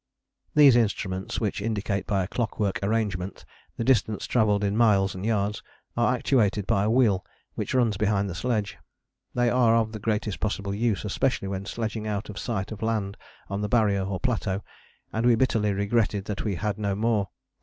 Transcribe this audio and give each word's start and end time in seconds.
These 0.55 0.75
instruments, 0.75 1.39
which 1.39 1.61
indicate 1.61 2.07
by 2.07 2.23
a 2.23 2.27
clockwork 2.27 2.79
arrangement 2.81 3.45
the 3.77 3.83
distance 3.83 4.25
travelled 4.25 4.63
in 4.63 4.75
miles 4.75 5.13
and 5.13 5.23
yards, 5.23 5.61
are 5.95 6.15
actuated 6.15 6.65
by 6.65 6.81
a 6.83 6.89
wheel 6.89 7.23
which 7.53 7.75
runs 7.75 7.97
behind 7.97 8.27
the 8.27 8.33
sledge. 8.33 8.79
They 9.35 9.47
are 9.51 9.75
of 9.75 9.91
the 9.91 9.99
greatest 9.99 10.39
possible 10.39 10.73
use, 10.73 11.05
especially 11.05 11.49
when 11.49 11.67
sledging 11.67 12.07
out 12.07 12.31
of 12.31 12.39
sight 12.39 12.71
of 12.71 12.81
land 12.81 13.15
on 13.47 13.61
the 13.61 13.69
Barrier 13.69 14.03
or 14.05 14.19
Plateau, 14.19 14.63
and 15.13 15.23
we 15.23 15.35
bitterly 15.35 15.71
regretted 15.71 16.25
that 16.25 16.43
we 16.43 16.55
had 16.55 16.79
no 16.79 16.95
more. 16.95 17.29